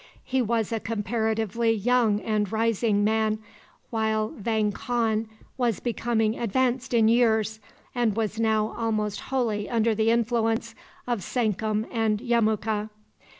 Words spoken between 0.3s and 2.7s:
was a comparatively young and